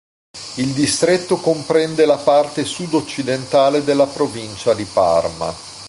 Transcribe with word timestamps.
Il 0.55 0.73
distretto 0.73 1.35
comprende 1.37 2.07
la 2.07 2.17
parte 2.17 2.65
sud-occidentale 2.65 3.83
della 3.83 4.07
provincia 4.07 4.73
di 4.73 4.83
Parma. 4.85 5.53